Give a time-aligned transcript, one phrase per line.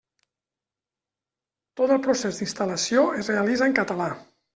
[1.81, 4.09] Tot el procés d'instal·lació es realitza en català.